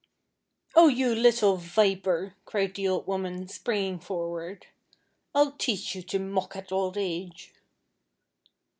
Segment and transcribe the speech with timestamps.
[0.73, 4.65] "Oh, you little viper," cried the old woman, springing forward,
[5.35, 7.53] "I'll teach you to mock at old age."